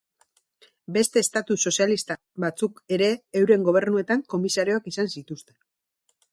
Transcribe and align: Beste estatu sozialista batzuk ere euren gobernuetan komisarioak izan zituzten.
Beste 0.95 1.21
estatu 1.25 1.57
sozialista 1.69 2.17
batzuk 2.45 2.81
ere 2.99 3.11
euren 3.43 3.69
gobernuetan 3.69 4.27
komisarioak 4.35 4.93
izan 4.95 5.15
zituzten. 5.19 5.59